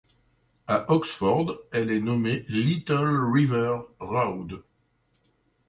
[0.65, 4.63] À Oxford, elle est nommée Little River Rd.